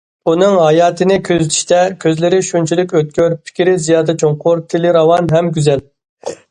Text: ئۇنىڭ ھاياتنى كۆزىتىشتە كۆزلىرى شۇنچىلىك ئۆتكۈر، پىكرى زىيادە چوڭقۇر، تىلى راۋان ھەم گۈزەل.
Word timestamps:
ئۇنىڭ 0.29 0.55
ھاياتنى 0.59 1.17
كۆزىتىشتە 1.27 1.81
كۆزلىرى 2.05 2.39
شۇنچىلىك 2.49 2.97
ئۆتكۈر، 3.01 3.39
پىكرى 3.45 3.79
زىيادە 3.87 4.19
چوڭقۇر، 4.25 4.67
تىلى 4.75 4.97
راۋان 5.01 5.33
ھەم 5.37 5.55
گۈزەل. 5.59 5.89